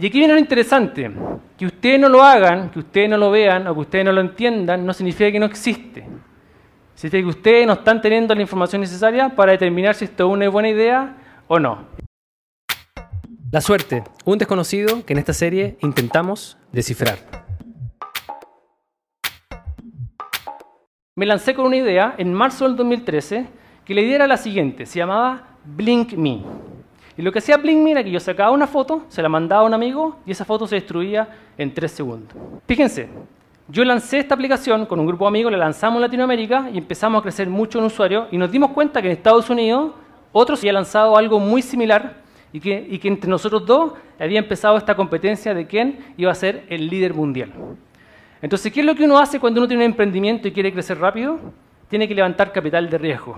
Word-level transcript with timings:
Y 0.00 0.06
aquí 0.06 0.18
viene 0.18 0.34
lo 0.34 0.40
interesante. 0.40 1.10
Que 1.56 1.66
ustedes 1.66 2.00
no 2.00 2.08
lo 2.08 2.22
hagan, 2.22 2.70
que 2.70 2.80
ustedes 2.80 3.08
no 3.08 3.16
lo 3.16 3.30
vean 3.30 3.66
o 3.68 3.74
que 3.74 3.80
ustedes 3.80 4.04
no 4.04 4.12
lo 4.12 4.20
entiendan, 4.20 4.84
no 4.84 4.92
significa 4.92 5.30
que 5.30 5.38
no 5.38 5.46
existe. 5.46 6.04
Significa 6.94 7.22
que 7.22 7.28
ustedes 7.28 7.66
no 7.66 7.74
están 7.74 8.00
teniendo 8.00 8.34
la 8.34 8.42
información 8.42 8.80
necesaria 8.80 9.28
para 9.28 9.52
determinar 9.52 9.94
si 9.94 10.06
esto 10.06 10.26
es 10.26 10.32
una 10.32 10.48
buena 10.48 10.68
idea 10.68 11.16
o 11.46 11.58
no. 11.58 11.86
La 13.52 13.60
suerte, 13.60 14.02
un 14.24 14.38
desconocido 14.38 15.04
que 15.04 15.12
en 15.12 15.20
esta 15.20 15.32
serie 15.32 15.76
intentamos 15.80 16.56
descifrar. 16.72 17.18
Me 21.14 21.26
lancé 21.26 21.54
con 21.54 21.66
una 21.66 21.76
idea 21.76 22.16
en 22.18 22.34
marzo 22.34 22.64
del 22.66 22.74
2013 22.74 23.46
que 23.84 23.94
la 23.94 24.00
idea 24.00 24.16
era 24.16 24.26
la 24.26 24.36
siguiente, 24.36 24.86
se 24.86 24.98
llamaba 24.98 25.58
Blink 25.64 26.14
Me. 26.14 26.42
Y 27.16 27.22
lo 27.22 27.30
que 27.30 27.38
hacía 27.38 27.56
Blink 27.56 27.86
era 27.86 28.02
que 28.02 28.10
yo 28.10 28.18
sacaba 28.18 28.50
una 28.50 28.66
foto, 28.66 29.04
se 29.08 29.22
la 29.22 29.28
mandaba 29.28 29.62
a 29.62 29.66
un 29.66 29.74
amigo 29.74 30.16
y 30.26 30.32
esa 30.32 30.44
foto 30.44 30.66
se 30.66 30.74
destruía 30.76 31.28
en 31.56 31.72
tres 31.72 31.92
segundos. 31.92 32.36
Fíjense, 32.66 33.08
yo 33.68 33.84
lancé 33.84 34.18
esta 34.18 34.34
aplicación 34.34 34.84
con 34.86 34.98
un 34.98 35.06
grupo 35.06 35.24
de 35.24 35.28
amigos, 35.28 35.52
la 35.52 35.58
lanzamos 35.58 35.96
en 35.96 36.02
Latinoamérica 36.02 36.68
y 36.72 36.78
empezamos 36.78 37.20
a 37.20 37.22
crecer 37.22 37.48
mucho 37.48 37.78
en 37.78 37.84
usuarios 37.84 38.26
y 38.30 38.36
nos 38.36 38.50
dimos 38.50 38.72
cuenta 38.72 39.00
que 39.00 39.08
en 39.08 39.12
Estados 39.12 39.48
Unidos 39.48 39.92
otros 40.32 40.58
habían 40.60 40.74
lanzado 40.74 41.16
algo 41.16 41.38
muy 41.38 41.62
similar 41.62 42.16
y 42.52 42.60
que, 42.60 42.86
y 42.90 42.98
que 42.98 43.08
entre 43.08 43.30
nosotros 43.30 43.64
dos 43.64 43.92
había 44.18 44.38
empezado 44.38 44.76
esta 44.76 44.94
competencia 44.94 45.54
de 45.54 45.66
quién 45.66 45.98
iba 46.16 46.32
a 46.32 46.34
ser 46.34 46.64
el 46.68 46.88
líder 46.88 47.14
mundial. 47.14 47.52
Entonces, 48.42 48.72
¿qué 48.72 48.80
es 48.80 48.86
lo 48.86 48.94
que 48.94 49.04
uno 49.04 49.18
hace 49.18 49.40
cuando 49.40 49.60
uno 49.60 49.68
tiene 49.68 49.84
un 49.84 49.90
emprendimiento 49.90 50.46
y 50.48 50.52
quiere 50.52 50.72
crecer 50.72 50.98
rápido? 50.98 51.38
Tiene 51.88 52.06
que 52.06 52.14
levantar 52.14 52.52
capital 52.52 52.90
de 52.90 52.98
riesgo. 52.98 53.34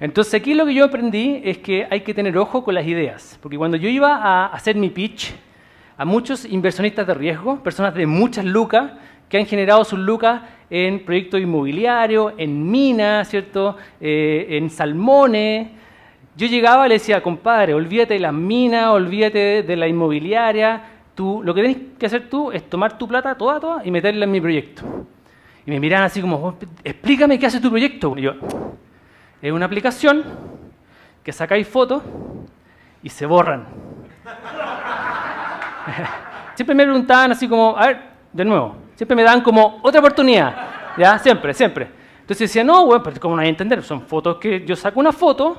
Entonces, 0.00 0.32
aquí 0.32 0.54
lo 0.54 0.64
que 0.64 0.72
yo 0.72 0.86
aprendí 0.86 1.42
es 1.44 1.58
que 1.58 1.86
hay 1.90 2.00
que 2.00 2.14
tener 2.14 2.36
ojo 2.38 2.64
con 2.64 2.74
las 2.74 2.86
ideas, 2.86 3.38
porque 3.42 3.58
cuando 3.58 3.76
yo 3.76 3.88
iba 3.88 4.16
a 4.16 4.46
hacer 4.46 4.74
mi 4.74 4.88
pitch 4.88 5.34
a 5.98 6.06
muchos 6.06 6.46
inversionistas 6.46 7.06
de 7.06 7.12
riesgo, 7.12 7.62
personas 7.62 7.94
de 7.94 8.06
muchas 8.06 8.46
lucas, 8.46 8.92
que 9.28 9.36
han 9.36 9.44
generado 9.44 9.84
sus 9.84 9.98
lucas 9.98 10.40
en 10.70 11.04
proyectos 11.04 11.40
inmobiliarios, 11.40 12.32
en 12.38 12.70
minas, 12.70 13.28
¿cierto? 13.28 13.76
Eh, 14.00 14.46
en 14.50 14.70
salmones. 14.70 15.68
Yo 16.34 16.46
llegaba 16.46 16.86
y 16.86 16.88
le 16.88 16.94
decía, 16.94 17.22
compadre, 17.22 17.74
olvídate 17.74 18.14
de 18.14 18.20
las 18.20 18.32
minas, 18.32 18.86
olvídate 18.86 19.62
de 19.62 19.76
la 19.76 19.86
inmobiliaria, 19.86 20.82
tú, 21.14 21.42
lo 21.44 21.54
que 21.54 21.60
tienes 21.62 21.82
que 21.98 22.06
hacer 22.06 22.28
tú 22.28 22.50
es 22.50 22.68
tomar 22.68 22.96
tu 22.96 23.06
plata 23.06 23.34
toda, 23.34 23.60
toda 23.60 23.86
y 23.86 23.90
meterla 23.90 24.24
en 24.24 24.30
mi 24.30 24.40
proyecto. 24.40 24.82
Y 25.66 25.70
me 25.70 25.78
miran 25.78 26.02
así 26.02 26.22
como, 26.22 26.56
explícame 26.82 27.38
qué 27.38 27.46
hace 27.46 27.60
tu 27.60 27.68
proyecto. 27.68 28.14
Y 28.16 28.22
yo, 28.22 28.32
es 29.42 29.52
una 29.52 29.66
aplicación 29.66 30.24
que 31.22 31.32
sacáis 31.32 31.68
fotos 31.68 32.02
y 33.02 33.08
se 33.08 33.26
borran. 33.26 33.66
Siempre 36.54 36.74
me 36.74 36.84
preguntaban 36.84 37.32
así 37.32 37.48
como, 37.48 37.76
a 37.76 37.86
ver, 37.86 38.00
de 38.32 38.44
nuevo, 38.44 38.76
siempre 38.94 39.16
me 39.16 39.22
dan 39.22 39.40
como 39.40 39.80
otra 39.82 40.00
oportunidad, 40.00 40.54
¿ya? 40.98 41.18
Siempre, 41.18 41.54
siempre. 41.54 41.90
Entonces 42.20 42.50
decía, 42.50 42.62
no, 42.62 42.84
bueno, 42.84 43.02
pero 43.02 43.18
¿cómo 43.18 43.34
no 43.34 43.42
hay 43.42 43.48
a 43.48 43.50
entender? 43.50 43.82
Son 43.82 44.02
fotos 44.02 44.36
que 44.36 44.64
yo 44.64 44.76
saco 44.76 45.00
una 45.00 45.10
foto 45.10 45.56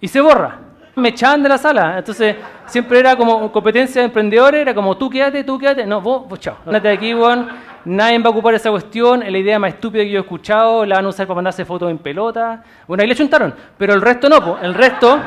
y 0.00 0.08
se 0.08 0.20
borra. 0.20 0.58
Me 0.94 1.10
echaban 1.10 1.42
de 1.42 1.48
la 1.48 1.58
sala. 1.58 1.98
Entonces 1.98 2.36
siempre 2.64 2.98
era 2.98 3.14
como 3.14 3.52
competencia 3.52 4.00
de 4.00 4.06
emprendedores, 4.06 4.62
era 4.62 4.74
como 4.74 4.96
tú 4.96 5.10
quédate, 5.10 5.44
tú 5.44 5.58
quédate. 5.58 5.86
No, 5.86 6.00
vos, 6.00 6.26
vos 6.26 6.40
chao. 6.40 6.56
Andate 6.64 6.88
de 6.88 6.94
aquí, 6.94 7.14
weón. 7.14 7.48
Nadie 7.86 8.18
va 8.18 8.26
a 8.26 8.30
ocupar 8.30 8.52
esa 8.54 8.70
cuestión. 8.70 9.22
Es 9.22 9.30
la 9.30 9.38
idea 9.38 9.60
más 9.60 9.74
estúpida 9.74 10.02
que 10.02 10.10
yo 10.10 10.18
he 10.18 10.22
escuchado. 10.22 10.84
La 10.84 10.96
van 10.96 11.06
a 11.06 11.08
usar 11.08 11.24
para 11.26 11.36
mandarse 11.36 11.64
fotos 11.64 11.88
en 11.88 11.98
pelota. 11.98 12.64
Bueno, 12.88 13.02
ahí 13.02 13.08
le 13.08 13.14
chuntaron. 13.14 13.54
Pero 13.78 13.94
el 13.94 14.02
resto 14.02 14.28
no, 14.28 14.44
po. 14.44 14.58
El 14.60 14.74
resto 14.74 15.20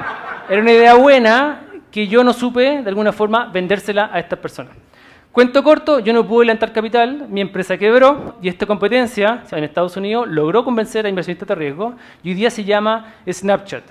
era 0.49 0.61
una 0.61 0.71
idea 0.73 0.93
buena 0.95 1.61
que 1.89 2.05
yo 2.07 2.21
no 2.21 2.33
supe, 2.33 2.81
de 2.81 2.89
alguna 2.89 3.13
forma, 3.13 3.45
vendérsela 3.45 4.09
a 4.11 4.19
estas 4.19 4.39
personas. 4.39 4.73
Cuento 5.31 5.63
corto, 5.63 5.99
yo 5.99 6.11
no 6.11 6.27
pude 6.27 6.47
levantar 6.47 6.73
capital, 6.73 7.27
mi 7.29 7.39
empresa 7.39 7.77
quebró 7.77 8.35
y 8.41 8.49
esta 8.49 8.65
competencia 8.65 9.43
en 9.51 9.63
Estados 9.63 9.95
Unidos 9.95 10.27
logró 10.27 10.65
convencer 10.65 11.05
a 11.05 11.09
inversionistas 11.09 11.47
de 11.47 11.55
riesgo 11.55 11.93
y 12.23 12.29
hoy 12.29 12.35
día 12.35 12.49
se 12.49 12.63
llama 12.63 13.13
Snapchat, 13.31 13.83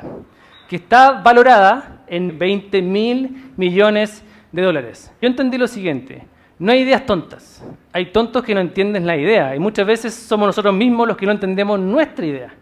que 0.69 0.77
está 0.77 1.23
valorada 1.23 2.03
en 2.09 2.39
20 2.39 2.83
mil 2.83 3.53
millones 3.57 4.23
de 4.53 4.63
dólares. 4.63 5.13
Yo 5.23 5.29
entendí 5.29 5.57
lo 5.59 5.69
siguiente, 5.69 6.27
no 6.59 6.73
hay 6.73 6.81
ideas 6.81 7.07
tontas, 7.07 7.63
hay 7.93 8.07
tontos 8.07 8.43
que 8.43 8.55
no 8.55 8.61
entienden 8.61 9.07
la 9.07 9.17
idea 9.17 9.55
y 9.55 9.59
muchas 9.59 9.87
veces 9.87 10.15
somos 10.15 10.47
nosotros 10.47 10.75
mismos 10.75 11.07
los 11.07 11.17
que 11.17 11.27
no 11.27 11.33
entendemos 11.33 11.79
nuestra 11.79 12.27
idea. 12.27 12.55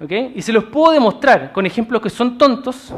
¿okay? 0.00 0.32
Y 0.34 0.42
se 0.42 0.52
los 0.52 0.64
puedo 0.64 0.92
demostrar 0.92 1.52
con 1.52 1.66
ejemplos 1.66 2.00
que 2.00 2.10
son 2.10 2.38
tontos, 2.38 2.94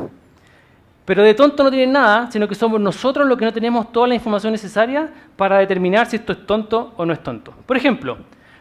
pero 1.04 1.24
de 1.24 1.34
tonto 1.34 1.64
no 1.64 1.70
tienen 1.70 1.92
nada, 1.92 2.30
sino 2.30 2.46
que 2.46 2.54
somos 2.54 2.80
nosotros 2.80 3.26
los 3.26 3.36
que 3.36 3.44
no 3.44 3.52
tenemos 3.52 3.90
toda 3.90 4.06
la 4.06 4.14
información 4.14 4.52
necesaria 4.52 5.10
para 5.36 5.58
determinar 5.58 6.06
si 6.06 6.16
esto 6.16 6.32
es 6.32 6.46
tonto 6.46 6.92
o 6.96 7.04
no 7.04 7.12
es 7.12 7.22
tonto. 7.22 7.52
Por 7.66 7.76
ejemplo, 7.76 8.18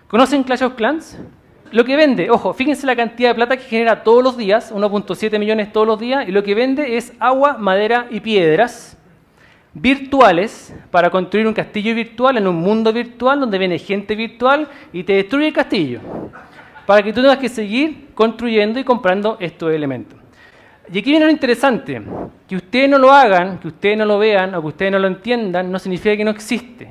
¿conocen 0.07 0.43
Clash 0.43 0.63
of 0.63 0.73
Clans? 0.73 1.19
Lo 1.71 1.85
que 1.85 1.95
vende, 1.95 2.31
ojo, 2.31 2.51
fíjense 2.53 2.87
la 2.87 2.95
cantidad 2.95 3.29
de 3.29 3.35
plata 3.35 3.55
que 3.55 3.63
genera 3.63 4.01
todos 4.03 4.23
los 4.23 4.35
días, 4.35 4.73
1.7 4.73 5.37
millones 5.37 5.71
todos 5.71 5.85
los 5.85 5.99
días, 5.99 6.27
y 6.27 6.31
lo 6.31 6.41
que 6.41 6.55
vende 6.55 6.97
es 6.97 7.13
agua, 7.19 7.57
madera 7.59 8.07
y 8.09 8.21
piedras 8.21 8.97
virtuales 9.73 10.73
para 10.91 11.09
construir 11.09 11.47
un 11.47 11.53
castillo 11.53 11.93
virtual 11.93 12.37
en 12.37 12.47
un 12.47 12.55
mundo 12.55 12.91
virtual 12.91 13.39
donde 13.39 13.57
viene 13.57 13.77
gente 13.79 14.15
virtual 14.15 14.67
y 14.91 15.03
te 15.03 15.13
destruye 15.13 15.47
el 15.47 15.53
castillo. 15.53 15.99
Para 16.85 17.03
que 17.03 17.13
tú 17.13 17.21
tengas 17.21 17.37
que 17.37 17.49
seguir 17.49 18.09
construyendo 18.15 18.79
y 18.79 18.83
comprando 18.83 19.37
estos 19.39 19.71
elementos. 19.71 20.17
Y 20.91 20.97
aquí 20.97 21.11
viene 21.11 21.25
lo 21.25 21.31
interesante, 21.31 22.01
que 22.47 22.55
ustedes 22.55 22.89
no 22.89 22.97
lo 22.97 23.11
hagan, 23.11 23.59
que 23.59 23.67
ustedes 23.67 23.95
no 23.95 24.05
lo 24.05 24.17
vean 24.17 24.55
o 24.55 24.61
que 24.61 24.67
ustedes 24.69 24.91
no 24.91 24.97
lo 24.97 25.07
entiendan, 25.07 25.71
no 25.71 25.77
significa 25.77 26.17
que 26.17 26.23
no 26.23 26.31
existe. 26.31 26.89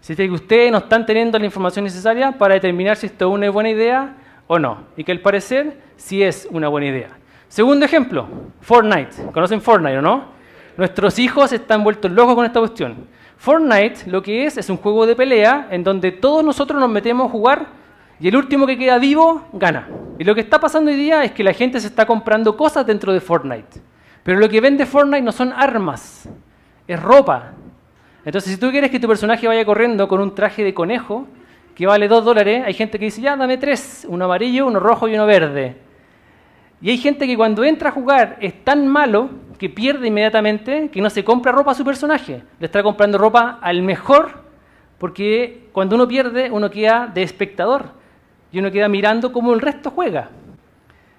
Significa 0.00 0.28
que 0.28 0.42
ustedes 0.42 0.72
no 0.72 0.78
están 0.78 1.04
teniendo 1.04 1.38
la 1.38 1.44
información 1.44 1.84
necesaria 1.84 2.32
para 2.32 2.54
determinar 2.54 2.96
si 2.96 3.06
esto 3.06 3.28
es 3.28 3.34
una 3.34 3.50
buena 3.50 3.68
idea 3.68 4.16
o 4.46 4.58
no. 4.58 4.86
Y 4.96 5.04
que 5.04 5.12
al 5.12 5.20
parecer 5.20 5.78
sí 5.96 6.22
es 6.22 6.48
una 6.50 6.68
buena 6.68 6.86
idea. 6.88 7.10
Segundo 7.48 7.84
ejemplo, 7.84 8.26
Fortnite. 8.62 9.30
¿Conocen 9.30 9.60
Fortnite 9.60 9.98
o 9.98 10.02
no? 10.02 10.32
Nuestros 10.76 11.18
hijos 11.18 11.52
están 11.52 11.84
vueltos 11.84 12.10
locos 12.10 12.34
con 12.34 12.46
esta 12.46 12.60
cuestión. 12.60 13.06
Fortnite 13.36 14.10
lo 14.10 14.22
que 14.22 14.46
es 14.46 14.56
es 14.56 14.70
un 14.70 14.76
juego 14.76 15.04
de 15.04 15.16
pelea 15.16 15.68
en 15.70 15.84
donde 15.84 16.12
todos 16.12 16.44
nosotros 16.44 16.80
nos 16.80 16.88
metemos 16.88 17.26
a 17.26 17.30
jugar 17.30 17.66
y 18.20 18.28
el 18.28 18.36
último 18.36 18.66
que 18.66 18.78
queda 18.78 18.98
vivo 18.98 19.48
gana. 19.52 19.88
Y 20.18 20.24
lo 20.24 20.34
que 20.34 20.40
está 20.40 20.60
pasando 20.60 20.90
hoy 20.90 20.96
día 20.96 21.24
es 21.24 21.32
que 21.32 21.42
la 21.42 21.52
gente 21.52 21.80
se 21.80 21.88
está 21.88 22.06
comprando 22.06 22.56
cosas 22.56 22.86
dentro 22.86 23.12
de 23.12 23.20
Fortnite. 23.20 23.80
Pero 24.22 24.38
lo 24.38 24.48
que 24.48 24.60
vende 24.60 24.86
Fortnite 24.86 25.22
no 25.22 25.32
son 25.32 25.52
armas, 25.52 26.28
es 26.86 27.02
ropa. 27.02 27.52
Entonces, 28.24 28.52
si 28.52 28.60
tú 28.60 28.70
quieres 28.70 28.90
que 28.90 29.00
tu 29.00 29.08
personaje 29.08 29.48
vaya 29.48 29.64
corriendo 29.64 30.06
con 30.06 30.20
un 30.20 30.34
traje 30.34 30.62
de 30.62 30.72
conejo 30.72 31.26
que 31.74 31.86
vale 31.86 32.06
dos 32.06 32.24
dólares, 32.24 32.62
hay 32.64 32.74
gente 32.74 32.98
que 32.98 33.06
dice, 33.06 33.20
ya, 33.20 33.36
dame 33.36 33.58
tres, 33.58 34.06
uno 34.08 34.26
amarillo, 34.26 34.66
uno 34.66 34.78
rojo 34.78 35.08
y 35.08 35.14
uno 35.14 35.26
verde. 35.26 35.76
Y 36.80 36.90
hay 36.90 36.98
gente 36.98 37.26
que 37.26 37.36
cuando 37.36 37.64
entra 37.64 37.88
a 37.88 37.92
jugar 37.92 38.36
es 38.40 38.62
tan 38.64 38.86
malo 38.86 39.30
que 39.62 39.70
pierde 39.70 40.08
inmediatamente 40.08 40.90
que 40.90 41.00
no 41.00 41.08
se 41.08 41.22
compra 41.22 41.52
ropa 41.52 41.70
a 41.70 41.74
su 41.74 41.84
personaje. 41.84 42.42
Le 42.58 42.66
está 42.66 42.82
comprando 42.82 43.16
ropa 43.16 43.60
al 43.62 43.80
mejor 43.82 44.42
porque 44.98 45.68
cuando 45.70 45.94
uno 45.94 46.08
pierde 46.08 46.50
uno 46.50 46.68
queda 46.68 47.06
de 47.06 47.22
espectador 47.22 47.90
y 48.50 48.58
uno 48.58 48.72
queda 48.72 48.88
mirando 48.88 49.30
cómo 49.30 49.54
el 49.54 49.60
resto 49.60 49.92
juega. 49.92 50.30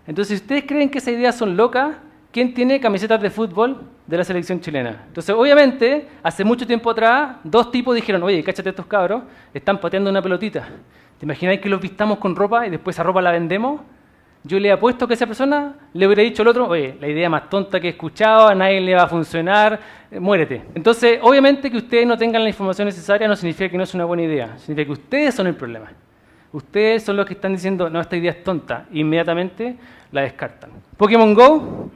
Entonces, 0.05 0.39
si 0.39 0.43
ustedes 0.43 0.65
creen 0.67 0.89
que 0.89 0.97
esas 0.97 1.13
ideas 1.13 1.37
son 1.37 1.55
locas, 1.55 1.95
¿quién 2.33 2.53
tiene 2.53 2.81
camisetas 2.81 3.21
de 3.21 3.29
fútbol 3.29 3.81
de 4.05 4.17
la 4.17 4.25
selección 4.25 4.59
chilena? 4.59 5.05
Entonces, 5.07 5.33
obviamente, 5.33 6.09
hace 6.21 6.43
mucho 6.43 6.67
tiempo 6.67 6.91
atrás, 6.91 7.37
dos 7.45 7.71
tipos 7.71 7.95
dijeron, 7.95 8.23
oye, 8.23 8.43
cáchate 8.43 8.71
estos 8.71 8.87
cabros, 8.87 9.23
están 9.53 9.79
pateando 9.79 10.09
una 10.09 10.21
pelotita. 10.21 10.67
¿Te 11.17 11.25
imagináis 11.25 11.61
que 11.61 11.69
los 11.69 11.79
vistamos 11.79 12.17
con 12.17 12.35
ropa 12.35 12.67
y 12.67 12.71
después 12.71 12.93
esa 12.93 13.03
ropa 13.03 13.21
la 13.21 13.31
vendemos? 13.31 13.79
Yo 14.45 14.59
le 14.59 14.71
apuesto 14.71 15.07
que 15.07 15.13
esa 15.13 15.25
persona 15.25 15.73
le 15.93 16.05
hubiera 16.05 16.21
dicho 16.21 16.41
al 16.41 16.49
otro, 16.49 16.67
oye, 16.67 16.97
la 16.99 17.07
idea 17.07 17.29
más 17.29 17.49
tonta 17.49 17.79
que 17.79 17.87
he 17.87 17.91
escuchado, 17.91 18.49
a 18.49 18.55
nadie 18.55 18.81
le 18.81 18.93
va 18.93 19.03
a 19.03 19.07
funcionar, 19.07 19.79
eh, 20.11 20.19
muérete. 20.19 20.63
Entonces, 20.75 21.19
obviamente 21.21 21.71
que 21.71 21.77
ustedes 21.77 22.05
no 22.05 22.17
tengan 22.17 22.43
la 22.43 22.49
información 22.49 22.85
necesaria 22.85 23.25
no 23.25 23.37
significa 23.37 23.69
que 23.69 23.77
no 23.77 23.83
es 23.83 23.93
una 23.93 24.03
buena 24.03 24.23
idea, 24.23 24.57
significa 24.57 24.87
que 24.87 24.91
ustedes 24.91 25.33
son 25.33 25.47
el 25.47 25.55
problema. 25.55 25.91
Ustedes 26.51 27.03
son 27.03 27.15
los 27.15 27.25
que 27.25 27.33
están 27.33 27.53
diciendo, 27.53 27.89
no, 27.89 28.01
esta 28.01 28.15
idea 28.17 28.31
es 28.31 28.43
tonta. 28.43 28.85
Inmediatamente 28.91 29.75
la 30.11 30.21
descartan. 30.21 30.69
Pokémon 30.97 31.33
Go. 31.33 31.89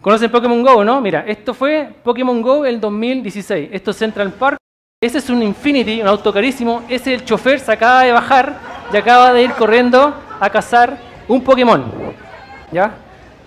¿Conocen 0.00 0.30
Pokémon 0.30 0.62
Go, 0.62 0.84
no? 0.84 1.00
Mira, 1.00 1.24
esto 1.26 1.52
fue 1.52 1.90
Pokémon 2.02 2.40
Go 2.40 2.64
el 2.64 2.80
2016. 2.80 3.68
Esto 3.72 3.90
es 3.90 3.96
Central 3.96 4.32
Park. 4.32 4.56
Ese 5.02 5.18
es 5.18 5.28
un 5.28 5.42
Infinity, 5.42 6.00
un 6.00 6.08
auto 6.08 6.32
carísimo. 6.32 6.82
Ese 6.88 7.12
el 7.12 7.24
chofer 7.26 7.60
se 7.60 7.72
acaba 7.72 8.04
de 8.04 8.12
bajar 8.12 8.58
y 8.90 8.96
acaba 8.96 9.34
de 9.34 9.42
ir 9.42 9.50
corriendo 9.52 10.14
a 10.44 10.50
cazar 10.50 10.98
un 11.28 11.42
Pokémon. 11.42 11.84
¿Ya? 12.70 12.94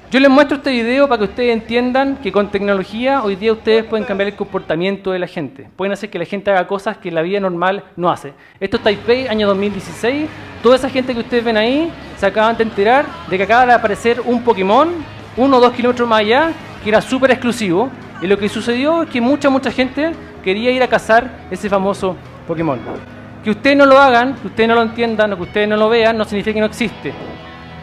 Yo 0.10 0.22
les 0.22 0.30
muestro 0.30 0.56
este 0.56 0.72
video 0.72 1.06
para 1.08 1.20
que 1.20 1.26
ustedes 1.26 1.52
entiendan 1.52 2.16
que 2.24 2.32
con 2.32 2.50
tecnología 2.50 3.22
hoy 3.24 3.36
día 3.36 3.52
ustedes 3.52 3.84
pueden 3.84 4.06
cambiar 4.06 4.30
el 4.30 4.36
comportamiento 4.36 5.12
de 5.12 5.20
la 5.20 5.28
gente. 5.28 5.68
Pueden 5.76 5.92
hacer 5.92 6.10
que 6.10 6.18
la 6.18 6.24
gente 6.24 6.50
haga 6.50 6.66
cosas 6.66 6.98
que 6.98 7.12
la 7.12 7.22
vida 7.22 7.42
normal 7.42 7.84
no 7.98 8.10
hace. 8.10 8.34
Esto 8.60 8.78
es 8.78 8.84
Taipei, 8.84 9.28
año 9.28 9.48
2016. 9.48 10.30
Toda 10.64 10.78
esa 10.78 10.90
gente 10.90 11.14
que 11.14 11.20
ustedes 11.20 11.44
ven 11.44 11.58
ahí 11.58 11.92
se 12.18 12.26
acaban 12.26 12.56
de 12.56 12.64
enterar 12.64 13.06
de 13.30 13.36
que 13.36 13.44
acaba 13.44 13.66
de 13.66 13.74
aparecer 13.74 14.22
un 14.24 14.42
Pokémon, 14.44 14.88
uno 15.36 15.58
o 15.58 15.60
dos 15.60 15.74
kilómetros 15.74 16.08
más 16.08 16.22
allá, 16.22 16.52
que 16.82 16.90
era 16.90 17.02
súper 17.02 17.32
exclusivo 17.32 17.90
Y 18.22 18.28
lo 18.28 18.38
que 18.38 18.48
sucedió 18.48 19.04
es 19.04 19.10
que 19.10 19.20
mucha, 19.20 19.50
mucha 19.50 19.72
gente 19.72 20.14
quería 20.42 20.72
ir 20.72 20.82
a 20.82 20.88
cazar 20.88 21.30
ese 21.52 21.68
famoso 21.68 22.16
Pokémon. 22.48 22.80
Que 23.44 23.52
ustedes 23.52 23.78
no 23.78 23.86
lo 23.86 23.98
hagan, 23.98 24.36
que 24.36 24.48
ustedes 24.48 24.68
no 24.68 24.76
lo 24.76 24.82
entiendan 24.82 25.34
o 25.34 25.38
que 25.38 25.44
ustedes 25.44 25.68
no 25.68 25.78
lo 25.78 25.90
vean, 25.90 26.18
no 26.18 26.26
significa 26.26 26.54
que 26.54 26.60
no 26.60 26.66
existe. 26.66 27.14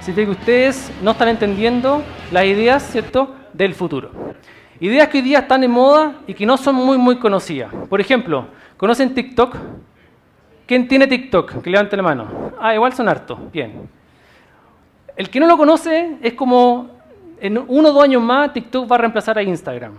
Significa 0.01 0.33
que 0.33 0.39
ustedes 0.41 0.93
no 1.03 1.13
están 1.13 1.29
entendiendo 1.29 2.03
las 2.31 2.45
ideas, 2.45 2.83
¿cierto?, 2.83 3.35
del 3.53 3.75
futuro. 3.75 4.11
Ideas 4.81 5.09
que 5.09 5.19
hoy 5.19 5.23
día 5.23 5.39
están 5.41 5.65
en 5.65 5.71
moda 5.71 6.17
y 6.27 6.35
que 6.35 6.45
no 6.45 6.57
son 6.57 6.75
muy, 6.75 6.99
muy 6.99 7.17
conocidas. 7.17 7.73
Por 7.89 8.01
ejemplo, 8.01 8.49
¿conocen 8.77 9.15
TikTok? 9.15 9.57
¿Quién 10.67 10.89
tiene 10.89 11.07
TikTok? 11.07 11.63
Que 11.63 11.71
levante 11.71 11.97
la 11.97 12.03
mano. 12.03 12.53
Ah, 12.61 12.75
igual 12.75 12.93
son 12.93 13.09
hartos. 13.09 13.39
Bien. 13.53 13.89
El 15.17 15.31
que 15.31 15.39
no 15.39 15.47
lo 15.47 15.57
conoce 15.57 16.17
es 16.21 16.35
como 16.35 16.91
en 17.41 17.59
uno 17.59 17.89
o 17.91 17.93
dos 17.93 18.03
años 18.03 18.23
más 18.23 18.53
TikTok 18.53 18.91
va 18.91 18.97
a 18.97 18.99
reemplazar 18.99 19.39
a 19.39 19.43
Instagram. 19.43 19.93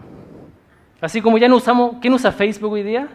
Así 1.00 1.22
como 1.22 1.38
ya 1.38 1.48
no 1.48 1.56
usamos, 1.56 1.96
¿quién 2.02 2.14
usa 2.14 2.32
Facebook 2.32 2.74
hoy 2.74 2.84
día? 2.84 3.08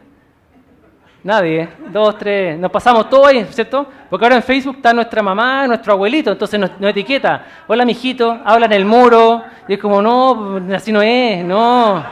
Nadie, 1.22 1.69
dos, 1.93 2.17
tres, 2.17 2.58
nos 2.58 2.70
pasamos 2.70 3.11
todo 3.11 3.26
ahí, 3.26 3.44
¿cierto? 3.50 3.87
Porque 4.08 4.25
ahora 4.25 4.37
en 4.37 4.43
Facebook 4.43 4.76
está 4.76 4.94
nuestra 4.94 5.22
mamá, 5.22 5.67
nuestro 5.67 5.93
abuelito, 5.93 6.32
entonces 6.32 6.58
nos, 6.58 6.70
etiqueta, 6.81 7.44
hola 7.67 7.84
mijito, 7.84 8.40
habla 8.43 8.64
en 8.64 8.72
el 8.72 8.87
muro, 8.87 9.43
y 9.69 9.75
es 9.75 9.78
como, 9.78 10.00
no, 10.00 10.58
así 10.75 10.90
no 10.90 11.02
es, 11.02 11.44
no, 11.44 12.02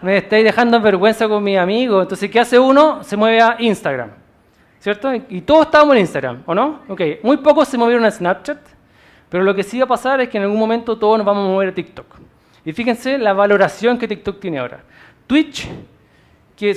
me 0.00 0.16
estáis 0.16 0.42
dejando 0.42 0.78
en 0.78 0.82
vergüenza 0.82 1.28
con 1.28 1.42
mi 1.42 1.56
amigo. 1.58 2.00
Entonces, 2.00 2.30
¿qué 2.30 2.40
hace 2.40 2.58
uno? 2.58 3.04
Se 3.04 3.14
mueve 3.14 3.42
a 3.42 3.56
Instagram, 3.58 4.08
¿cierto? 4.78 5.12
Y 5.28 5.42
todos 5.42 5.66
estábamos 5.66 5.94
en 5.96 6.00
Instagram, 6.00 6.42
¿o 6.46 6.54
no? 6.54 6.80
Ok, 6.88 7.02
muy 7.22 7.36
pocos 7.36 7.68
se 7.68 7.76
movieron 7.76 8.06
a 8.06 8.10
Snapchat, 8.10 8.58
pero 9.28 9.44
lo 9.44 9.54
que 9.54 9.62
sí 9.62 9.78
va 9.78 9.84
a 9.84 9.88
pasar 9.88 10.22
es 10.22 10.30
que 10.30 10.38
en 10.38 10.44
algún 10.44 10.58
momento 10.58 10.96
todos 10.96 11.18
nos 11.18 11.26
vamos 11.26 11.44
a 11.44 11.48
mover 11.48 11.68
a 11.68 11.74
TikTok. 11.74 12.06
Y 12.64 12.72
fíjense 12.72 13.18
la 13.18 13.34
valoración 13.34 13.98
que 13.98 14.08
TikTok 14.08 14.40
tiene 14.40 14.60
ahora. 14.60 14.80
Twitch 15.26 15.68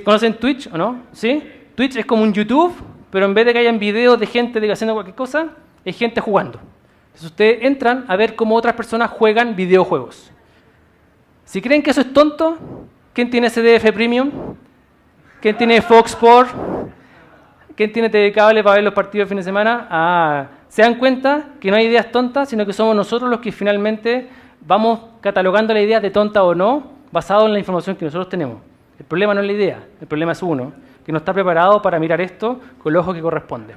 ¿Conocen 0.04 0.36
Twitch 0.36 0.70
o 0.72 0.78
no? 0.78 1.04
¿Sí? 1.12 1.44
Twitch 1.76 1.98
es 1.98 2.06
como 2.06 2.24
un 2.24 2.34
YouTube, 2.34 2.74
pero 3.10 3.26
en 3.26 3.34
vez 3.34 3.46
de 3.46 3.54
que 3.54 3.60
hayan 3.60 3.80
videos 3.80 4.20
de 4.20 4.26
gente 4.26 4.72
haciendo 4.72 4.94
cualquier 4.94 5.16
cosa, 5.16 5.50
es 5.84 5.98
gente 5.98 6.22
jugando. 6.22 6.60
Entonces 7.08 7.30
ustedes 7.30 7.64
entran 7.64 8.06
a 8.08 8.16
ver 8.16 8.36
cómo 8.36 8.56
otras 8.56 8.76
personas 8.76 9.12
juegan 9.12 9.56
videojuegos. 9.56 10.32
Si 11.46 11.62
creen 11.62 11.84
que 11.84 11.92
eso 11.92 12.02
es 12.02 12.14
tonto, 12.14 12.58
¿quién 13.14 13.30
tiene 13.30 13.50
CDF 13.50 13.92
Premium? 13.92 14.32
¿Quién 15.42 15.58
tiene 15.58 15.82
Fox 15.82 16.12
Sport? 16.12 16.50
¿Quién 17.76 17.92
tiene 17.92 18.10
TV 18.10 18.32
Cable 18.32 18.64
para 18.64 18.76
ver 18.76 18.84
los 18.84 18.94
partidos 18.94 19.26
de 19.26 19.30
fin 19.30 19.38
de 19.38 19.44
semana? 19.44 19.88
Ah, 19.90 20.48
se 20.70 20.82
dan 20.82 20.96
cuenta 20.96 21.48
que 21.60 21.70
no 21.70 21.78
hay 21.78 21.88
ideas 21.88 22.12
tontas, 22.12 22.50
sino 22.50 22.66
que 22.66 22.74
somos 22.74 22.96
nosotros 22.96 23.30
los 23.30 23.42
que 23.42 23.52
finalmente 23.52 24.30
vamos 24.62 25.00
catalogando 25.22 25.74
la 25.74 25.82
idea 25.82 26.00
de 26.00 26.10
tonta 26.10 26.44
o 26.44 26.56
no, 26.56 26.94
basado 27.12 27.46
en 27.46 27.54
la 27.54 27.60
información 27.60 27.96
que 27.96 28.06
nosotros 28.06 28.30
tenemos. 28.30 28.73
El 29.04 29.08
problema 29.08 29.34
no 29.34 29.42
es 29.42 29.48
la 29.48 29.54
idea, 29.54 29.84
el 30.00 30.08
problema 30.08 30.32
es 30.32 30.42
uno, 30.42 30.72
que 31.06 31.12
no 31.12 31.18
está 31.18 31.34
preparado 31.34 31.82
para 31.82 32.00
mirar 32.00 32.22
esto 32.22 32.58
con 32.82 32.94
el 32.94 32.96
ojo 32.96 33.14
que 33.14 33.20
corresponde. 33.20 33.76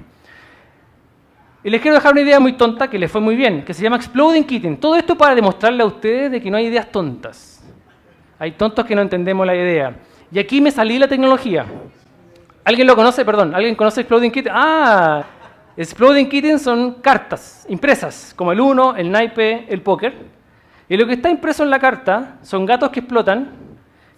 Y 1.64 1.68
les 1.68 1.80
quiero 1.80 1.96
dejar 1.96 2.12
una 2.12 2.20
idea 2.20 2.38
muy 2.38 2.52
tonta 2.52 2.88
que 2.88 2.96
les 2.96 3.10
fue 3.10 3.20
muy 3.20 3.34
bien, 3.34 3.64
que 3.64 3.74
se 3.74 3.82
llama 3.82 3.96
Exploding 3.96 4.44
Kitten. 4.44 4.76
Todo 4.76 4.94
esto 4.94 5.18
para 5.18 5.34
demostrarle 5.34 5.82
a 5.82 5.86
ustedes 5.86 6.30
de 6.30 6.40
que 6.40 6.48
no 6.48 6.58
hay 6.58 6.66
ideas 6.66 6.92
tontas. 6.92 7.60
Hay 8.38 8.52
tontos 8.52 8.84
que 8.84 8.94
no 8.94 9.02
entendemos 9.02 9.44
la 9.44 9.56
idea. 9.56 9.96
Y 10.30 10.38
aquí 10.38 10.60
me 10.60 10.70
salí 10.70 10.96
la 10.96 11.08
tecnología. 11.08 11.66
¿Alguien 12.62 12.86
lo 12.86 12.94
conoce? 12.94 13.24
Perdón, 13.24 13.52
¿alguien 13.52 13.74
conoce 13.74 14.02
Exploding 14.02 14.30
Kitten? 14.30 14.52
Ah, 14.54 15.24
Exploding 15.76 16.28
Kitten 16.28 16.60
son 16.60 17.00
cartas 17.00 17.66
impresas, 17.68 18.32
como 18.36 18.52
el 18.52 18.60
uno, 18.60 18.94
el 18.94 19.10
naipe, 19.10 19.66
el 19.68 19.82
póker. 19.82 20.14
Y 20.88 20.96
lo 20.96 21.04
que 21.04 21.14
está 21.14 21.30
impreso 21.30 21.64
en 21.64 21.70
la 21.70 21.80
carta 21.80 22.38
son 22.42 22.64
gatos 22.64 22.90
que 22.90 23.00
explotan 23.00 23.65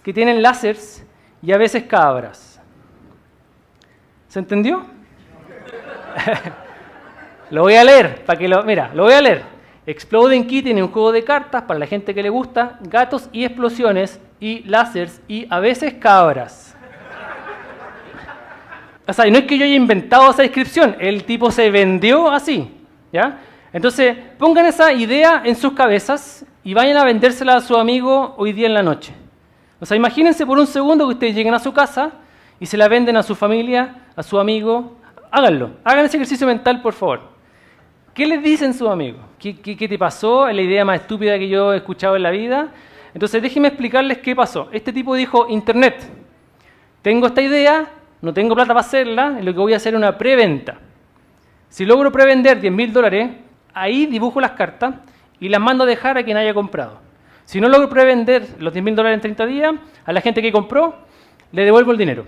que 0.03 0.13
tienen 0.13 0.43
láseres 0.43 1.05
y 1.43 1.53
a 1.53 1.59
veces 1.59 1.85
cabras. 1.85 2.61
¿Se 4.29 4.39
entendió? 4.39 4.85
lo 7.51 7.63
voy 7.63 7.75
a 7.75 7.85
leer, 7.85 8.25
para 8.25 8.39
que 8.39 8.49
lo... 8.49 8.63
Mira, 8.65 8.91
lo 8.95 9.05
voy 9.05 9.15
a 9.15 9.21
leer. 9.21 9.43
Exploding 9.87 10.47
Key 10.47 10.63
tiene 10.63 10.83
un 10.83 10.91
juego 10.91 11.13
de 11.13 11.25
cartas 11.25 11.63
para 11.63 11.79
la 11.79 11.87
gente 11.87 12.15
que 12.15 12.23
le 12.23 12.29
gusta, 12.29 12.79
gatos 12.83 13.31
y 13.33 13.45
explosiones 13.45 14.21
y 14.39 14.63
láseres 14.65 15.23
y 15.29 15.47
a 15.49 15.61
veces 15.61 15.95
cabras. 15.95 16.77
O 19.07 19.13
sea, 19.15 19.25
no 19.31 19.39
es 19.39 19.45
que 19.47 19.57
yo 19.57 19.65
haya 19.65 19.75
inventado 19.75 20.31
esa 20.31 20.43
descripción, 20.43 20.95
el 21.01 21.25
tipo 21.25 21.51
se 21.51 21.71
vendió 21.71 22.31
así, 22.31 22.71
¿ya? 23.11 23.39
Entonces, 23.73 24.15
pongan 24.39 24.67
esa 24.67 24.93
idea 24.93 25.41
en 25.45 25.57
sus 25.57 25.73
cabezas 25.73 26.45
y 26.63 26.75
vayan 26.75 26.99
a 26.99 27.05
vendérsela 27.05 27.57
a 27.57 27.61
su 27.63 27.77
amigo 27.77 28.35
hoy 28.37 28.53
día 28.53 28.67
en 28.67 28.75
la 28.75 28.83
noche. 28.83 29.15
O 29.81 29.87
sea, 29.87 29.97
imagínense 29.97 30.45
por 30.45 30.59
un 30.59 30.67
segundo 30.67 31.07
que 31.07 31.15
ustedes 31.15 31.35
lleguen 31.35 31.55
a 31.55 31.59
su 31.59 31.73
casa 31.73 32.13
y 32.59 32.67
se 32.67 32.77
la 32.77 32.89
venden 32.89 33.17
a 33.17 33.23
su 33.23 33.35
familia, 33.35 34.07
a 34.17 34.23
su 34.23 34.39
amigo. 34.39 34.97
Háganlo, 35.31 35.71
hagan 35.85 36.05
ese 36.05 36.17
ejercicio 36.17 36.47
mental, 36.47 36.83
por 36.83 36.95
favor. 36.95 37.21
¿Qué 38.15 38.27
les 38.27 38.43
dicen 38.43 38.75
sus 38.75 38.89
amigos? 38.89 39.21
¿Qué, 39.39 39.61
qué, 39.61 39.89
te 39.89 39.99
pasó? 39.99 40.49
Es 40.49 40.57
la 40.57 40.63
idea 40.63 40.85
más 40.85 41.03
estúpida 41.03 41.39
que 41.39 41.49
yo 41.49 41.73
he 41.73 41.77
escuchado 41.77 42.17
en 42.17 42.25
la 42.25 42.31
vida. 42.31 42.73
Entonces, 43.15 43.41
déjenme 43.41 43.69
explicarles 43.69 44.19
qué 44.19 44.35
pasó. 44.35 44.69
Este 44.73 44.93
tipo 44.93 45.15
dijo, 45.15 45.47
Internet, 45.49 46.11
tengo 47.03 47.29
esta 47.29 47.41
idea, 47.41 47.89
no 48.21 48.35
tengo 48.35 48.57
plata 48.57 48.75
para 48.75 48.81
hacerla, 48.81 49.39
lo 49.41 49.53
que 49.53 49.61
voy 49.61 49.73
a 49.73 49.77
hacer 49.77 49.95
es 49.95 49.99
una 49.99 50.19
preventa. 50.19 50.79
Si 51.69 51.85
logro 51.85 52.11
prevender 52.11 52.61
10 52.61 52.73
mil 52.73 52.93
dólares, 52.93 53.31
ahí 53.73 54.07
dibujo 54.07 54.41
las 54.41 54.53
cartas 54.53 54.97
y 55.39 55.49
las 55.49 55.61
mando 55.61 55.85
a 55.85 55.87
dejar 55.87 56.19
a 56.19 56.25
quien 56.25 56.37
haya 56.37 56.53
comprado. 56.53 57.08
Si 57.49 57.63
no 57.63 57.69
logro 57.71 57.89
prevender 57.89 58.47
los 58.59 58.75
10 58.75 58.85
mil 58.85 58.95
dólares 58.95 59.17
en 59.17 59.21
30 59.23 59.47
días, 59.47 59.75
a 60.05 60.13
la 60.13 60.21
gente 60.21 60.43
que 60.43 60.53
compró 60.53 60.97
le 61.51 61.65
devuelvo 61.65 61.93
el 61.93 61.97
dinero. 61.97 62.27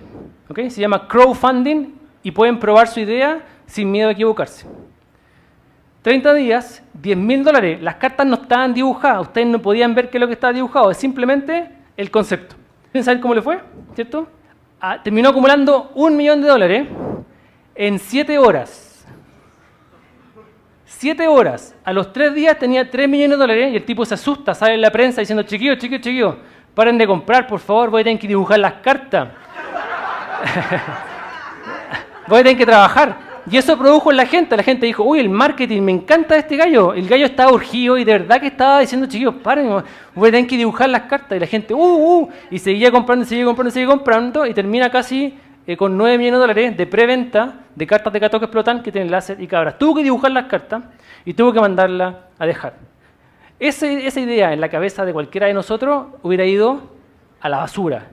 Se 0.55 0.81
llama 0.81 1.07
crowdfunding 1.07 1.93
y 2.23 2.31
pueden 2.31 2.57
probar 2.57 2.87
su 2.87 3.01
idea 3.01 3.39
sin 3.67 3.91
miedo 3.91 4.09
a 4.09 4.13
equivocarse. 4.13 4.65
30 6.01 6.33
días, 6.33 6.83
10 6.95 7.17
mil 7.19 7.43
dólares. 7.43 7.79
Las 7.83 7.97
cartas 7.97 8.25
no 8.25 8.33
estaban 8.33 8.73
dibujadas, 8.73 9.21
ustedes 9.21 9.45
no 9.45 9.61
podían 9.61 9.93
ver 9.93 10.09
qué 10.09 10.17
es 10.17 10.21
lo 10.21 10.25
que 10.25 10.33
estaba 10.33 10.53
dibujado, 10.53 10.89
es 10.89 10.97
simplemente 10.97 11.69
el 11.97 12.09
concepto. 12.09 12.55
¿Quieren 12.91 13.05
saber 13.05 13.21
cómo 13.21 13.35
le 13.35 13.43
fue? 13.43 13.59
¿Cierto? 13.93 14.27
Ah, 14.79 15.03
terminó 15.03 15.29
acumulando 15.29 15.91
un 15.93 16.17
millón 16.17 16.41
de 16.41 16.47
dólares 16.47 16.87
en 17.75 17.99
7 17.99 18.39
horas. 18.39 18.90
Siete 20.97 21.27
horas. 21.27 21.73
A 21.83 21.93
los 21.93 22.13
tres 22.13 22.33
días 22.35 22.59
tenía 22.59 22.89
tres 22.89 23.09
millones 23.09 23.37
de 23.37 23.41
dólares 23.41 23.73
y 23.73 23.77
el 23.77 23.83
tipo 23.83 24.05
se 24.05 24.13
asusta, 24.13 24.53
sale 24.53 24.75
en 24.75 24.81
la 24.81 24.91
prensa 24.91 25.21
diciendo, 25.21 25.41
chiquillos, 25.41 25.79
chiquillos, 25.79 26.01
chiquillos, 26.01 26.35
paren 26.75 26.97
de 26.97 27.07
comprar, 27.07 27.47
por 27.47 27.59
favor, 27.59 27.89
voy 27.89 28.01
a 28.01 28.03
tener 28.03 28.19
que 28.19 28.27
dibujar 28.27 28.59
las 28.59 28.73
cartas. 28.73 29.29
voy 32.27 32.39
a 32.39 32.43
tener 32.43 32.57
que 32.57 32.65
trabajar. 32.65 33.17
Y 33.49 33.57
eso 33.57 33.75
produjo 33.77 34.11
en 34.11 34.17
la 34.17 34.27
gente. 34.27 34.55
La 34.55 34.61
gente 34.61 34.85
dijo, 34.85 35.03
uy, 35.03 35.19
el 35.19 35.29
marketing, 35.29 35.81
me 35.81 35.91
encanta 35.91 36.35
este 36.35 36.55
gallo. 36.55 36.93
El 36.93 37.07
gallo 37.07 37.25
estaba 37.25 37.51
urgido 37.51 37.97
y 37.97 38.03
de 38.03 38.19
verdad 38.19 38.39
que 38.39 38.47
estaba 38.47 38.79
diciendo, 38.81 39.07
chiquillos, 39.07 39.35
paren, 39.35 39.69
voy 40.13 40.29
a 40.29 40.31
tener 40.31 40.47
que 40.47 40.57
dibujar 40.57 40.89
las 40.89 41.03
cartas. 41.03 41.35
Y 41.35 41.39
la 41.39 41.47
gente, 41.47 41.73
uh, 41.73 41.79
uh, 41.79 42.29
y 42.51 42.59
seguía 42.59 42.91
comprando, 42.91 43.25
seguía 43.25 43.45
comprando, 43.45 43.71
seguía 43.71 43.87
comprando 43.87 44.45
y 44.45 44.53
termina 44.53 44.91
casi 44.91 45.33
eh, 45.65 45.75
con 45.75 45.97
9 45.97 46.17
millones 46.19 46.37
de 46.37 46.41
dólares 46.41 46.77
de 46.77 46.85
preventa 46.85 47.60
de 47.75 47.87
cartas 47.87 48.11
de 48.13 48.19
gato 48.19 48.39
que 48.39 48.45
explotan 48.45 48.83
que 48.83 48.91
tienen 48.91 49.11
láser 49.11 49.41
y 49.41 49.47
cabras. 49.47 49.77
Tuvo 49.77 49.95
que 49.95 50.03
dibujar 50.03 50.31
las 50.31 50.45
cartas 50.45 50.83
y 51.25 51.33
tuvo 51.33 51.53
que 51.53 51.59
mandarlas 51.59 52.15
a 52.37 52.45
dejar. 52.45 52.75
esa 53.59 54.19
idea 54.19 54.53
en 54.53 54.61
la 54.61 54.69
cabeza 54.69 55.05
de 55.05 55.13
cualquiera 55.13 55.47
de 55.47 55.53
nosotros 55.53 56.07
hubiera 56.21 56.45
ido 56.45 56.81
a 57.39 57.49
la 57.49 57.57
basura. 57.57 58.07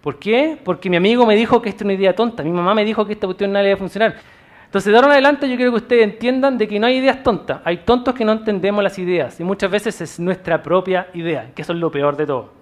¿Por 0.00 0.18
qué? 0.18 0.58
Porque 0.62 0.90
mi 0.90 0.96
amigo 0.96 1.24
me 1.26 1.36
dijo 1.36 1.62
que 1.62 1.68
esta 1.68 1.84
es 1.84 1.84
una 1.84 1.94
idea 1.94 2.14
tonta, 2.14 2.42
mi 2.42 2.50
mamá 2.50 2.74
me 2.74 2.84
dijo 2.84 3.06
que 3.06 3.12
esta 3.12 3.26
cuestión 3.26 3.52
no 3.52 3.62
iba 3.62 3.74
a 3.74 3.76
funcionar. 3.76 4.16
Entonces, 4.64 4.90
de 4.90 4.96
ahora 4.96 5.08
en 5.08 5.12
adelante 5.12 5.48
yo 5.48 5.56
quiero 5.56 5.70
que 5.70 5.76
ustedes 5.76 6.04
entiendan 6.04 6.58
de 6.58 6.66
que 6.66 6.80
no 6.80 6.86
hay 6.86 6.96
ideas 6.96 7.22
tontas, 7.22 7.60
hay 7.64 7.78
tontos 7.78 8.14
que 8.14 8.24
no 8.24 8.32
entendemos 8.32 8.82
las 8.82 8.98
ideas 8.98 9.38
y 9.38 9.44
muchas 9.44 9.70
veces 9.70 10.00
es 10.00 10.18
nuestra 10.18 10.62
propia 10.62 11.08
idea, 11.14 11.50
que 11.54 11.62
eso 11.62 11.72
es 11.72 11.78
lo 11.78 11.90
peor 11.90 12.16
de 12.16 12.26
todo 12.26 12.61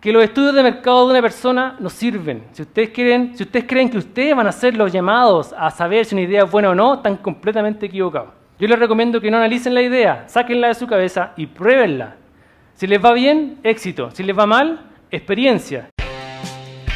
que 0.00 0.12
los 0.12 0.22
estudios 0.22 0.54
de 0.54 0.62
mercado 0.62 1.06
de 1.06 1.12
una 1.12 1.22
persona 1.22 1.76
nos 1.80 1.92
sirven. 1.92 2.44
Si 2.52 2.62
ustedes, 2.62 2.90
quieren, 2.90 3.36
si 3.36 3.42
ustedes 3.42 3.66
creen 3.66 3.90
que 3.90 3.98
ustedes 3.98 4.36
van 4.36 4.46
a 4.46 4.52
ser 4.52 4.76
los 4.76 4.92
llamados 4.92 5.54
a 5.56 5.70
saber 5.70 6.04
si 6.04 6.14
una 6.14 6.22
idea 6.22 6.44
es 6.44 6.50
buena 6.50 6.70
o 6.70 6.74
no, 6.74 6.94
están 6.94 7.16
completamente 7.16 7.86
equivocados. 7.86 8.30
Yo 8.58 8.66
les 8.68 8.78
recomiendo 8.78 9.20
que 9.20 9.30
no 9.30 9.36
analicen 9.36 9.74
la 9.74 9.82
idea, 9.82 10.24
sáquenla 10.28 10.68
de 10.68 10.74
su 10.74 10.86
cabeza 10.86 11.32
y 11.36 11.46
pruébenla. 11.46 12.16
Si 12.74 12.86
les 12.86 13.02
va 13.02 13.12
bien, 13.12 13.58
éxito. 13.62 14.10
Si 14.12 14.22
les 14.22 14.36
va 14.36 14.46
mal, 14.46 14.80
experiencia. 15.10 15.88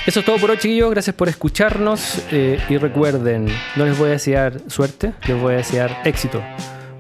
Eso 0.07 0.21
es 0.21 0.26
todo 0.26 0.37
por 0.38 0.50
hoy, 0.50 0.57
chiquillos. 0.57 0.90
Gracias 0.90 1.14
por 1.14 1.28
escucharnos. 1.28 2.25
Eh, 2.33 2.59
y 2.69 2.76
recuerden, 2.78 3.47
no 3.76 3.85
les 3.85 3.99
voy 3.99 4.09
a 4.09 4.12
desear 4.12 4.61
suerte, 4.69 5.12
les 5.26 5.40
voy 5.40 5.54
a 5.54 5.57
desear 5.59 6.02
éxito. 6.04 6.42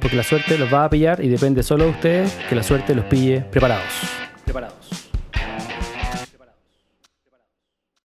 Porque 0.00 0.16
la 0.16 0.22
suerte 0.22 0.56
los 0.58 0.72
va 0.72 0.84
a 0.84 0.90
pillar 0.90 1.22
y 1.22 1.28
depende 1.28 1.62
solo 1.62 1.84
de 1.84 1.90
ustedes 1.90 2.38
que 2.48 2.54
la 2.54 2.62
suerte 2.62 2.94
los 2.94 3.04
pille 3.06 3.40
preparados. 3.50 3.84
Preparados. 4.44 5.09